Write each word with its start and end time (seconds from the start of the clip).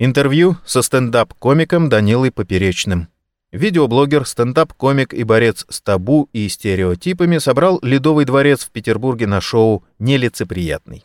Интервью 0.00 0.56
со 0.64 0.82
стендап-комиком 0.82 1.88
Данилой 1.88 2.30
Поперечным. 2.30 3.08
Видеоблогер, 3.50 4.26
стендап-комик 4.26 5.12
и 5.12 5.24
борец 5.24 5.66
с 5.68 5.80
табу 5.80 6.28
и 6.32 6.48
стереотипами 6.48 7.38
собрал 7.38 7.80
«Ледовый 7.82 8.24
дворец» 8.24 8.64
в 8.64 8.70
Петербурге 8.70 9.26
на 9.26 9.40
шоу 9.40 9.84
«Нелицеприятный». 9.98 11.04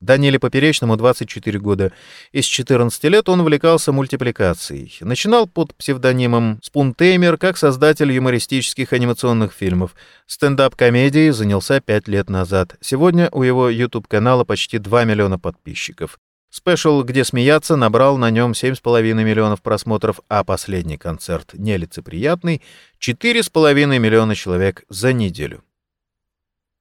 Даниле 0.00 0.38
Поперечному 0.38 0.96
24 0.96 1.58
года. 1.58 1.92
Из 2.30 2.44
14 2.44 3.02
лет 3.04 3.28
он 3.28 3.40
увлекался 3.40 3.90
мультипликацией. 3.90 4.96
Начинал 5.00 5.48
под 5.48 5.74
псевдонимом 5.74 6.60
Спунтеймер 6.62 7.38
как 7.38 7.56
создатель 7.56 8.12
юмористических 8.12 8.92
анимационных 8.92 9.52
фильмов. 9.52 9.96
Стендап-комедией 10.28 11.30
занялся 11.30 11.80
5 11.80 12.06
лет 12.06 12.30
назад. 12.30 12.76
Сегодня 12.80 13.30
у 13.32 13.42
его 13.42 13.68
YouTube-канала 13.68 14.44
почти 14.44 14.78
2 14.78 15.02
миллиона 15.06 15.40
подписчиков. 15.40 16.20
Спешл 16.50 17.02
«Где 17.02 17.24
смеяться» 17.24 17.76
набрал 17.76 18.16
на 18.16 18.30
нем 18.30 18.52
7,5 18.52 19.02
миллионов 19.14 19.60
просмотров, 19.60 20.20
а 20.28 20.44
последний 20.44 20.96
концерт 20.96 21.52
«Нелицеприятный»— 21.54 22.62
4,5 23.00 23.98
миллиона 23.98 24.34
человек 24.34 24.84
за 24.88 25.12
неделю. 25.12 25.62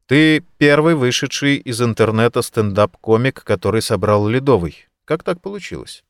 Ты 0.07 0.41
первый 0.57 0.95
вышедший 0.95 1.57
из 1.57 1.81
интернета 1.81 2.41
стендап-комик, 2.41 3.43
который 3.43 3.81
собрал 3.81 4.25
Ледовый. 4.29 4.87
Как 5.03 5.23
так 5.23 5.41
получилось? 5.41 6.05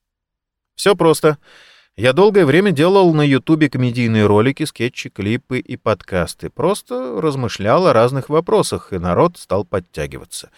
Все 0.76 0.96
просто. 0.96 1.40
Я 2.00 2.14
долгое 2.14 2.46
время 2.46 2.72
делал 2.72 3.12
на 3.16 3.24
Ютубе 3.24 3.72
комедийные 3.72 4.28
ролики, 4.28 4.66
скетчи, 4.66 5.10
клипы 5.10 5.58
и 5.58 5.78
подкасты. 5.78 6.52
Просто 6.52 7.20
размышлял 7.20 7.88
о 7.88 7.94
разных 7.94 8.30
вопросах, 8.30 8.94
и 8.94 9.00
народ 9.00 9.40
стал 9.40 9.66
подтягиваться. 9.66 10.52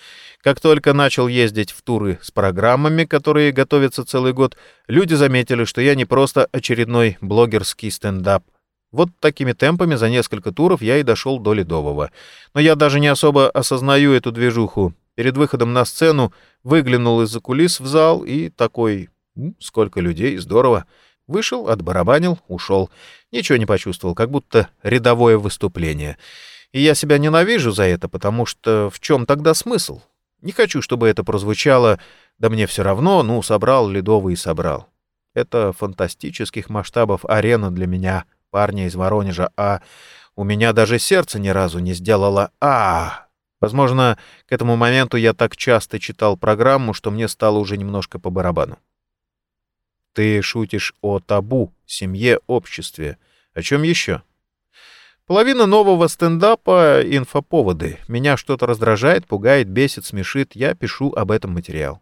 Как 0.44 0.60
только 0.60 0.92
начал 0.92 1.30
ездить 1.30 1.72
в 1.72 1.82
туры 1.82 2.20
с 2.22 2.30
программами, 2.30 3.06
которые 3.06 3.54
готовятся 3.54 4.04
целый 4.04 4.34
год, 4.34 4.58
люди 4.90 5.14
заметили, 5.14 5.64
что 5.64 5.80
я 5.80 5.96
не 5.96 6.04
просто 6.04 6.46
очередной 6.52 7.18
блогерский 7.22 7.90
стендап. 7.90 8.44
Вот 8.92 9.08
такими 9.22 9.54
темпами 9.54 9.96
за 9.96 10.10
несколько 10.10 10.52
туров 10.52 10.82
я 10.82 10.98
и 10.98 11.04
дошел 11.04 11.40
до 11.40 11.54
Ледового. 11.54 12.12
Но 12.54 12.60
я 12.60 12.76
даже 12.76 13.00
не 13.00 13.08
особо 13.08 13.50
осознаю 13.50 14.12
эту 14.12 14.34
движуху. 14.34 14.94
Перед 15.16 15.38
выходом 15.38 15.72
на 15.72 15.86
сцену 15.86 16.34
выглянул 16.66 17.22
из-за 17.22 17.40
кулис 17.40 17.80
в 17.80 17.88
зал 17.88 18.26
и 18.26 18.50
такой... 18.50 19.08
Сколько 19.60 20.02
людей, 20.02 20.36
здорово. 20.38 20.86
Вышел, 21.30 21.70
отбарабанил, 21.70 22.40
ушел. 22.48 22.90
Ничего 23.32 23.60
не 23.60 23.68
почувствовал, 23.68 24.16
как 24.16 24.32
будто 24.32 24.70
рядовое 24.82 25.38
выступление. 25.38 26.18
И 26.72 26.82
я 26.82 26.96
себя 26.96 27.20
ненавижу 27.20 27.72
за 27.72 27.84
это, 27.84 28.10
потому 28.10 28.48
что 28.48 28.90
в 28.90 29.00
чем 29.00 29.28
тогда 29.28 29.54
смысл? 29.54 30.02
Не 30.42 30.52
хочу, 30.54 30.82
чтобы 30.82 31.08
это 31.08 31.24
прозвучало 31.24 32.00
«да 32.40 32.50
мне 32.50 32.66
все 32.66 32.82
равно, 32.82 33.22
ну, 33.22 33.44
собрал 33.44 33.88
ледовый 33.88 34.34
и 34.34 34.38
собрал». 34.38 34.88
Это 35.36 35.72
фантастических 35.72 36.68
масштабов 36.68 37.26
арена 37.26 37.70
для 37.70 37.86
меня, 37.86 38.26
парня 38.50 38.88
из 38.88 38.96
Воронежа, 38.96 39.52
а 39.56 39.82
у 40.36 40.44
меня 40.44 40.74
даже 40.74 40.98
сердце 40.98 41.38
ни 41.38 41.50
разу 41.50 41.78
не 41.78 41.94
сделало 41.94 42.50
«а». 42.60 43.28
Возможно, 43.62 44.18
к 44.48 44.52
этому 44.52 44.78
моменту 44.78 45.16
я 45.16 45.34
так 45.34 45.56
часто 45.56 46.00
читал 46.00 46.38
программу, 46.38 46.96
что 46.96 47.12
мне 47.12 47.28
стало 47.28 47.60
уже 47.60 47.78
немножко 47.78 48.18
по 48.18 48.32
барабану. 48.32 48.80
Ты 50.14 50.42
шутишь 50.42 50.94
о 51.02 51.20
табу, 51.20 51.74
семье, 51.86 52.40
обществе. 52.48 53.18
О 53.54 53.62
чем 53.62 53.84
еще? 53.84 54.24
Половина 55.26 55.68
нового 55.68 56.08
стендапа— 56.08 57.02
инфоповоды. 57.04 58.00
Меня 58.08 58.36
что-то 58.36 58.66
раздражает, 58.66 59.28
пугает, 59.28 59.68
бесит, 59.68 60.06
смешит. 60.06 60.56
Я 60.56 60.74
пишу 60.74 61.14
об 61.16 61.30
этом 61.30 61.52
материал. 61.52 62.02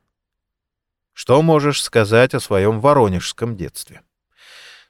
Что 1.11 1.41
можешь 1.41 1.81
сказать 1.81 2.33
о 2.33 2.39
своем 2.39 2.79
воронежском 2.79 3.57
детстве? 3.57 4.01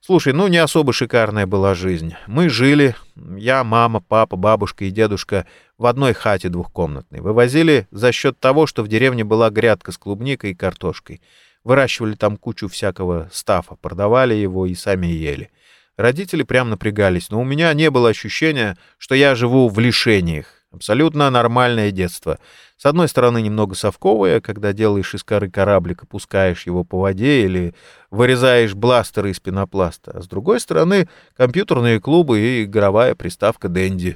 Слушай, 0.01 0.33
ну 0.33 0.47
не 0.47 0.57
особо 0.57 0.93
шикарная 0.93 1.47
была 1.47 1.73
жизнь. 1.73 2.13
Мы 2.27 2.49
жили, 2.49 2.95
я, 3.15 3.63
мама, 3.63 4.01
папа, 4.01 4.35
бабушка 4.35 4.85
и 4.85 4.91
дедушка, 4.91 5.47
в 5.77 5.87
одной 5.87 6.13
хате 6.13 6.49
двухкомнатной. 6.49 7.21
Вывозили 7.21 7.87
за 7.89 8.11
счет 8.11 8.39
того, 8.39 8.67
что 8.67 8.83
в 8.83 8.87
деревне 8.87 9.23
была 9.23 9.49
грядка 9.49 9.91
с 9.91 9.97
клубникой 9.97 10.51
и 10.51 10.55
картошкой— 10.55 11.21
Выращивали 11.67 12.15
там 12.15 12.37
кучу 12.37 12.69
всякого 12.69 13.29
стафа, 13.33 13.75
продавали 13.75 14.33
его 14.33 14.65
и 14.67 14.73
сами 14.73 15.07
ели. 15.07 15.51
Родители 15.97 16.43
прям 16.43 16.69
напрягались, 16.69 17.29
но 17.29 17.41
у 17.41 17.43
меня 17.43 17.73
не 17.73 17.91
было 17.91 18.07
ощущения, 18.07 18.77
что 18.97 19.15
я 19.15 19.35
живу 19.35 19.67
в 19.67 19.77
лишениях. 19.77 20.45
Абсолютно 20.71 21.29
нормальное 21.29 21.91
детство. 21.91 22.39
С 22.77 22.85
одной 22.85 23.09
стороны, 23.09 23.41
немного 23.41 23.75
совковое, 23.75 24.39
когда 24.39 24.71
делаешь 24.71 25.13
из 25.13 25.25
коры 25.25 25.51
кораблик, 25.51 26.03
опускаешь 26.03 26.65
его 26.65 26.85
по 26.85 27.01
воде 27.01 27.43
или 27.43 27.75
вырезаешь 28.11 28.73
бластеры 28.73 29.31
из 29.31 29.41
пенопласта. 29.41 30.11
А 30.11 30.21
с 30.21 30.27
другой 30.29 30.61
стороны, 30.61 31.09
компьютерные 31.35 31.99
клубы 31.99 32.39
и 32.39 32.63
игровая 32.63 33.13
приставка 33.13 33.67
«Дэнди». 33.67 34.15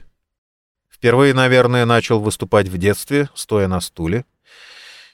Впервые, 0.89 1.33
наверное, 1.33 1.85
начал 1.85 2.21
выступать 2.21 2.69
в 2.69 2.77
детстве, 2.77 3.27
стоя 3.33 3.67
на 3.67 3.81
стуле. 3.81 4.23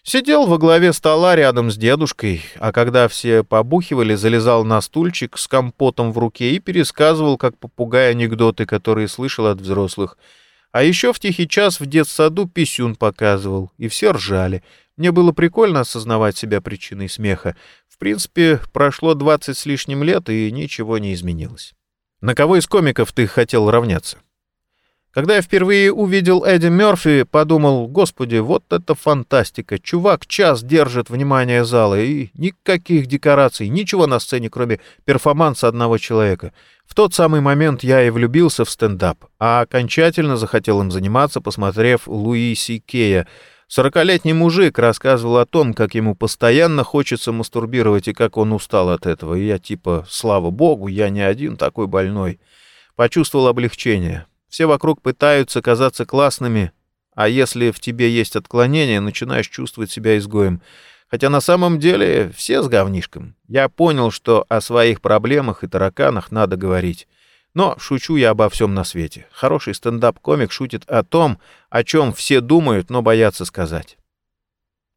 Сидел 0.10 0.46
во 0.46 0.58
главе 0.58 0.94
стола 0.94 1.36
рядом 1.36 1.70
с 1.70 1.76
дедушкой, 1.76 2.42
а 2.60 2.72
когда 2.72 3.10
все 3.10 3.44
побухивали, 3.44 4.16
залезал 4.16 4.64
на 4.64 4.80
стульчик 4.80 5.38
с 5.38 5.50
компотом 5.50 6.14
в 6.14 6.18
руке 6.18 6.52
и 6.52 6.60
пересказывал, 6.60 7.38
как 7.38 7.58
попугай, 7.58 8.12
анекдоты, 8.12 8.66
которые 8.66 9.10
слышал 9.10 9.48
от 9.48 9.60
взрослых. 9.60 10.18
А 10.72 10.82
еще 10.82 11.12
в 11.12 11.20
тихий 11.20 11.46
час 11.46 11.82
в 11.82 11.86
детсаду 11.88 12.48
писюн 12.48 12.96
показывал, 12.96 13.74
и 13.78 13.90
все 13.90 14.14
ржали. 14.14 14.64
Мне 14.96 15.12
было 15.12 15.34
прикольно 15.34 15.82
осознавать 15.82 16.38
себя 16.38 16.62
причиной 16.62 17.10
смеха. 17.10 17.58
В 17.90 17.98
принципе, 17.98 18.62
прошло 18.72 19.14
двадцать 19.14 19.58
с 19.58 19.66
лишним 19.66 20.04
лет, 20.04 20.30
и 20.30 20.50
ничего 20.54 21.00
не 21.00 21.14
изменилось. 21.14 21.74
На 22.22 22.34
кого 22.34 22.56
из 22.56 22.66
комиков 22.66 23.12
ты 23.12 23.28
хотел 23.28 23.70
равняться? 23.70 24.20
Когда 25.18 25.38
я 25.38 25.42
впервые 25.42 25.92
увидел 25.92 26.44
Эдди 26.44 26.68
Мерфи, 26.68 27.24
подумал, 27.24 27.88
господи, 27.88 28.38
вот 28.38 28.66
это 28.70 28.94
фантастика. 28.94 29.80
Чувак 29.80 30.28
час 30.28 30.62
держит 30.62 31.10
внимание 31.10 31.66
зала, 31.66 32.00
и 32.00 32.30
никаких 32.36 33.08
декораций, 33.08 33.68
ничего 33.68 34.06
на 34.06 34.20
сцене, 34.20 34.52
кроме 34.52 34.80
перформанса 35.06 35.68
одного 35.68 35.98
человека. 35.98 36.54
В 36.86 36.94
тот 36.94 37.16
самый 37.16 37.42
момент 37.42 37.84
я 37.84 38.06
и 38.06 38.12
влюбился 38.12 38.64
в 38.64 38.70
стендап, 38.70 39.26
а 39.40 39.62
окончательно 39.62 40.38
захотел 40.38 40.82
им 40.82 40.92
заниматься, 40.92 41.42
посмотрев 41.42 42.02
Луи 42.06 42.54
Си 42.54 42.80
Кея. 42.80 43.28
Сорокалетний 43.68 44.34
мужик 44.34 44.78
рассказывал 44.78 45.38
о 45.40 45.48
том, 45.48 45.74
как 45.74 45.96
ему 45.96 46.14
постоянно 46.14 46.84
хочется 46.84 47.32
мастурбировать 47.32 48.08
и 48.08 48.14
как 48.14 48.38
он 48.38 48.54
устал 48.54 48.92
от 48.92 49.08
этого. 49.08 49.34
И 49.34 49.48
я 49.48 49.58
типа, 49.58 50.06
слава 50.08 50.52
богу, 50.52 50.86
я 50.86 51.10
не 51.10 51.22
один 51.22 51.58
такой 51.58 51.88
больной. 51.88 52.40
Почувствовал 52.96 53.48
облегчение. 53.48 54.28
Все 54.50 54.66
вокруг 54.66 55.02
пытаются 55.02 55.62
казаться 55.62 56.06
классными, 56.06 56.72
а 57.18 57.28
если 57.28 57.72
в 57.72 57.80
тебе 57.80 58.10
есть 58.12 58.36
отклонение, 58.36 59.00
начинаешь 59.00 59.50
чувствовать 59.50 59.90
себя 59.90 60.18
изгоем. 60.18 60.62
Хотя 61.10 61.30
на 61.30 61.42
самом 61.42 61.80
деле 61.80 62.32
все 62.36 62.62
с 62.62 62.68
говнишком. 62.68 63.36
Я 63.48 63.70
понял, 63.70 64.12
что 64.12 64.46
о 64.50 64.62
своих 64.62 65.02
проблемах 65.02 65.64
и 65.64 65.68
тараканах 65.68 66.32
надо 66.32 66.58
говорить. 66.58 67.08
Но 67.54 67.76
шучу 67.80 68.18
я 68.18 68.32
обо 68.32 68.50
всем 68.50 68.76
на 68.76 68.84
свете. 68.84 69.26
Хороший 69.32 69.74
стендап-комик 69.74 70.52
шутит 70.52 70.84
о 70.88 71.04
том, 71.04 71.40
о 71.70 71.84
чем 71.84 72.14
все 72.14 72.40
думают, 72.40 72.92
но 72.92 73.02
боятся 73.02 73.46
сказать. 73.46 73.98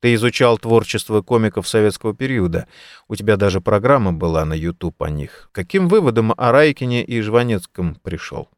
Ты 0.01 0.13
изучал 0.15 0.59
творчество 0.59 1.23
комиков 1.23 1.67
советского 1.67 2.15
периода. 2.15 2.67
У 3.09 3.17
тебя 3.17 3.37
даже 3.37 3.63
программа 3.63 4.13
была 4.13 4.45
на 4.45 4.55
YouTube 4.55 5.01
о 5.03 5.09
них. 5.09 5.49
Каким 5.53 5.89
выводом 5.89 6.35
о 6.37 6.53
Райкине 6.53 7.03
и 7.03 7.21
Жванецком 7.23 7.95
пришел? 7.95 8.51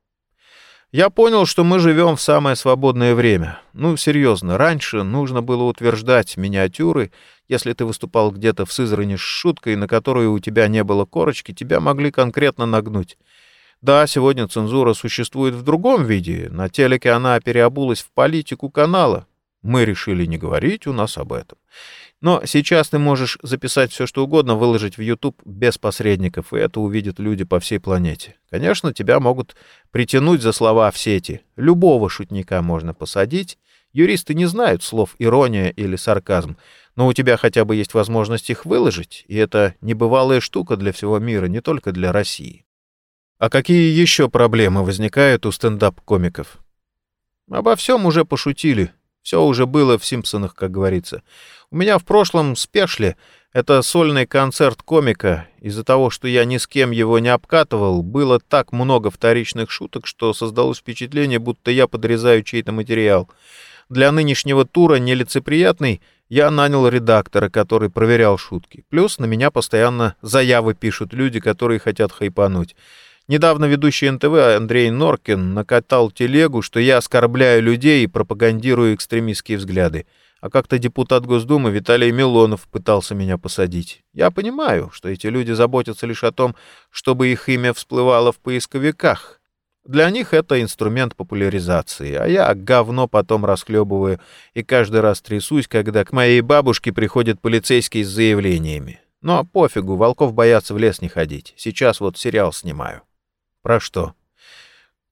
Я 0.92 1.08
понял, 1.08 1.47
что 1.47 1.64
мы 1.64 1.78
живем 1.78 2.16
в 2.16 2.20
самое 2.20 2.54
свободное 2.54 3.14
время. 3.14 3.58
Ну, 3.72 3.97
серьезно, 3.97 4.58
раньше 4.58 5.04
нужно 5.04 5.41
было 5.41 5.62
утверждать 5.62 6.36
миниатюры. 6.36 7.12
Если 7.48 7.72
ты 7.72 7.86
выступал 7.86 8.30
где-то 8.30 8.66
в 8.66 8.72
Сызрани 8.75 9.16
с 9.16 9.20
шуткой, 9.20 9.76
на 9.76 9.88
которую 9.88 10.32
у 10.32 10.38
тебя 10.38 10.69
не 10.69 10.84
было 10.84 11.06
корочки, 11.06 11.55
тебя 11.55 11.81
могли 11.81 12.11
конкретно 12.11 12.67
нагнуть. 12.67 13.17
Да, 13.81 14.06
сегодня 14.06 14.46
цензура 14.46 14.93
существует 14.93 15.55
в 15.55 15.62
другом 15.62 16.05
виде. 16.05 16.49
На 16.50 16.69
телеке 16.69 17.12
она 17.12 17.40
переобулась 17.40 18.02
в 18.02 18.12
политику 18.12 18.69
канала. 18.69 19.26
Мы 19.62 19.85
решили 19.85 20.26
не 20.26 20.38
говорить 20.38 20.87
у 20.87 20.93
нас 20.93 21.17
об 21.17 21.32
этом. 21.32 21.59
Но 22.20 22.43
сейчас 22.44 22.88
ты 22.88 22.99
можешь 22.99 23.38
записать 23.43 23.93
все, 23.93 24.06
что 24.06 24.25
угодно, 24.25 24.56
выложить 24.56 24.97
в 24.97 25.00
YouTube 25.00 25.41
без 25.44 25.79
посредников, 25.79 26.53
и 26.53 26.59
это 26.59 26.81
увидят 26.81 27.19
люди 27.19 27.44
по 27.44 27.61
всей 27.61 27.79
планете. 27.79 28.37
Конечно, 28.50 28.93
тебя 28.93 29.20
могут 29.20 29.56
притянуть 29.91 30.43
за 30.43 30.53
слова 30.53 30.91
в 30.91 30.99
сети. 30.99 31.43
Любого 31.56 32.09
шутника 32.09 32.61
можно 32.62 32.94
посадить. 32.94 33.59
Юристы 33.93 34.35
не 34.35 34.47
знают 34.47 34.82
слов 34.82 35.14
ирония 35.19 35.69
или 35.70 35.97
сарказм, 35.97 36.56
но 36.97 37.06
у 37.06 37.12
тебя 37.12 37.37
хотя 37.37 37.65
бы 37.65 37.76
есть 37.76 37.94
возможность 37.94 38.50
их 38.50 38.65
выложить, 38.65 39.25
и 39.29 39.37
это 39.37 39.75
небывалая 39.81 40.41
штука 40.41 40.76
для 40.76 40.93
всего 40.93 41.19
мира, 41.19 41.47
не 41.47 41.61
только 41.61 41.93
для 41.93 42.11
России. 42.11 42.65
А 43.38 43.50
какие 43.50 43.93
еще 43.93 44.29
проблемы 44.31 44.85
возникают 44.85 45.44
у 45.44 45.53
стендап-комиков? 45.53 46.58
Обо 47.50 47.76
всем 47.76 48.06
уже 48.06 48.25
пошутили. 48.25 48.93
Все 49.22 49.42
уже 49.42 49.66
было 49.66 49.98
в 49.98 50.04
«Симпсонах», 50.04 50.54
как 50.54 50.70
говорится. 50.70 51.22
У 51.70 51.76
меня 51.76 51.98
в 51.98 52.04
прошлом 52.04 52.56
спешле 52.56 53.16
Это 53.54 53.82
сольный 53.82 54.26
концерт 54.26 54.82
комика. 54.82 55.46
Из-за 55.60 55.84
того, 55.84 56.08
что 56.10 56.26
я 56.26 56.44
ни 56.46 56.56
с 56.56 56.66
кем 56.66 56.90
его 56.90 57.19
не 57.19 57.28
обкатывал, 57.28 58.02
было 58.02 58.40
так 58.40 58.72
много 58.72 59.10
вторичных 59.10 59.70
шуток, 59.70 60.06
что 60.06 60.32
создалось 60.32 60.78
впечатление, 60.78 61.38
будто 61.38 61.70
я 61.70 61.86
подрезаю 61.86 62.42
чей-то 62.42 62.72
материал. 62.72 63.28
Для 63.90 64.10
нынешнего 64.10 64.64
тура 64.64 64.96
нелицеприятный 64.96 66.00
я 66.30 66.50
нанял 66.50 66.88
редактора, 66.88 67.50
который 67.50 67.90
проверял 67.90 68.38
шутки. 68.38 68.84
Плюс 68.88 69.19
на 69.19 69.26
меня 69.26 69.50
постоянно 69.50 70.16
заявы 70.22 70.72
пишут 70.72 71.12
люди, 71.12 71.40
которые 71.40 71.78
хотят 71.78 72.10
хайпануть. 72.10 72.74
Недавно 73.28 73.66
ведущий 73.66 74.10
НТВ 74.10 74.56
Андрей 74.56 74.90
Норкин 74.90 75.54
накатал 75.54 76.10
телегу, 76.10 76.62
что 76.62 76.80
я 76.80 76.98
оскорбляю 76.98 77.62
людей 77.62 78.04
и 78.04 78.08
пропагандирую 78.08 78.94
экстремистские 78.94 79.58
взгляды 79.58 80.06
а 80.42 80.50
как-то 80.50 80.76
депутат 80.76 81.24
Госдумы 81.24 81.70
Виталий 81.70 82.10
Милонов 82.10 82.66
пытался 82.66 83.14
меня 83.14 83.38
посадить. 83.38 84.02
Я 84.12 84.32
понимаю, 84.32 84.90
что 84.92 85.08
эти 85.08 85.28
люди 85.28 85.52
заботятся 85.52 86.04
лишь 86.04 86.24
о 86.24 86.32
том, 86.32 86.56
чтобы 86.90 87.28
их 87.28 87.48
имя 87.48 87.72
всплывало 87.72 88.32
в 88.32 88.40
поисковиках. 88.40 89.40
Для 89.84 90.10
них 90.10 90.34
это 90.34 90.60
инструмент 90.60 91.14
популяризации, 91.14 92.14
а 92.14 92.26
я 92.26 92.52
говно 92.54 93.06
потом 93.06 93.44
расхлебываю 93.44 94.20
и 94.52 94.64
каждый 94.64 95.00
раз 95.00 95.20
трясусь, 95.20 95.69
когда 95.69 96.04
к 96.04 96.12
моей 96.12 96.40
бабушке 96.40 96.92
приходят 96.92 97.40
полицейские 97.40 98.04
с 98.04 98.08
заявлениями. 98.08 99.00
Но 99.20 99.44
пофигу, 99.44 99.94
волков 99.94 100.34
боятся 100.34 100.74
в 100.74 100.78
лес 100.78 101.00
не 101.00 101.08
ходить. 101.08 101.54
Сейчас 101.56 102.00
вот 102.00 102.19
сериал 102.19 102.52
снимаю. 102.52 103.02
Про 103.62 103.81
что? 103.81 104.14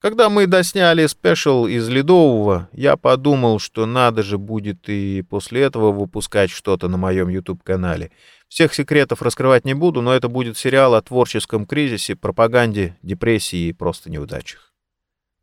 Когда 0.00 0.30
мы 0.30 0.46
досняли 0.46 1.06
спешл 1.06 1.66
из 1.66 1.88
Ледового, 1.88 2.70
я 2.72 2.96
подумал, 2.96 3.58
что 3.58 3.84
надо 3.84 4.22
же 4.22 4.38
будет 4.38 4.88
и 4.88 5.22
после 5.28 5.60
этого 5.60 5.92
выпускать 5.92 6.50
что-то 6.50 6.88
на 6.88 6.96
моем 6.96 7.28
YouTube-канале. 7.28 8.10
Всех 8.48 8.72
секретов 8.72 9.20
раскрывать 9.20 9.66
не 9.66 9.74
буду, 9.74 10.00
но 10.00 10.14
это 10.14 10.28
будет 10.28 10.56
сериал 10.56 10.94
о 10.94 11.02
творческом 11.02 11.66
кризисе, 11.66 12.16
пропаганде, 12.16 12.96
депрессии 13.02 13.68
и 13.68 13.72
просто 13.74 14.10
неудачах. 14.10 14.72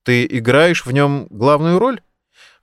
Ты 0.01 0.25
играешь 0.25 0.85
в 0.87 0.91
нем 0.91 1.27
главную 1.29 1.77
роль? 1.77 2.01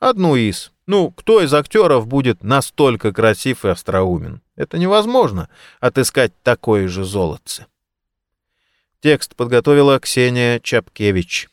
Одну 0.00 0.35
из. 0.35 0.73
Ну, 0.87 1.12
кто 1.12 1.43
из 1.43 1.55
актеров 1.55 2.08
будет 2.08 2.43
настолько 2.43 3.12
красив 3.12 3.64
и 3.64 3.69
остроумен? 3.69 4.43
Это 4.56 4.79
невозможно, 4.79 5.49
отыскать 5.79 6.32
такое 6.43 6.88
же 6.88 7.05
золотце. 7.05 7.67
Текст 9.04 9.36
подготовила 9.36 10.00
Ксения 10.00 10.58
Чапкевич. 10.60 11.50